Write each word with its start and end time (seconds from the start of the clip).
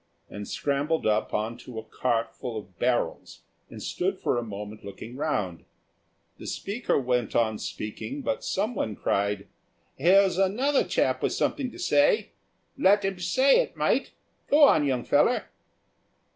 and 0.31 0.47
scrambled 0.47 1.05
up 1.05 1.31
on 1.31 1.55
to 1.55 1.77
a 1.77 1.83
cart 1.83 2.33
full 2.35 2.57
of 2.57 2.79
barrels 2.79 3.41
and 3.69 3.83
stood 3.83 4.19
for 4.19 4.35
a 4.35 4.41
moment 4.43 4.83
looking 4.83 5.15
round. 5.15 5.63
The 6.39 6.47
speaker 6.47 6.99
went 6.99 7.35
on 7.35 7.59
speaking, 7.59 8.21
but 8.23 8.43
someone 8.43 8.95
cried, 8.95 9.47
"Here's 9.99 10.39
another 10.39 10.83
chap 10.85 11.21
with 11.21 11.33
something 11.33 11.69
to 11.69 11.77
say. 11.77 12.31
Let 12.79 13.05
'im 13.05 13.19
say 13.19 13.59
it, 13.59 13.77
mate; 13.77 14.13
go 14.49 14.63
on, 14.63 14.87
young 14.87 15.03
feller." 15.03 15.45